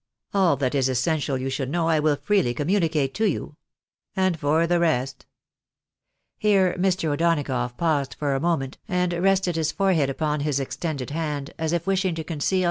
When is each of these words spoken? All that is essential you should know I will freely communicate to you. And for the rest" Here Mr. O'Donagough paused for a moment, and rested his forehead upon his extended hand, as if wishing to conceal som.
All 0.33 0.55
that 0.57 0.73
is 0.73 0.89
essential 0.89 1.37
you 1.37 1.51
should 1.51 1.69
know 1.69 1.87
I 1.87 1.99
will 1.99 2.15
freely 2.15 2.55
communicate 2.55 3.13
to 3.13 3.25
you. 3.25 3.55
And 4.15 4.35
for 4.39 4.65
the 4.65 4.79
rest" 4.79 5.27
Here 6.39 6.73
Mr. 6.73 7.09
O'Donagough 7.09 7.77
paused 7.77 8.15
for 8.17 8.33
a 8.33 8.39
moment, 8.39 8.79
and 8.87 9.13
rested 9.13 9.57
his 9.57 9.71
forehead 9.71 10.09
upon 10.09 10.39
his 10.39 10.59
extended 10.59 11.11
hand, 11.11 11.53
as 11.59 11.71
if 11.71 11.85
wishing 11.85 12.15
to 12.15 12.23
conceal 12.23 12.57
som. 12.57 12.59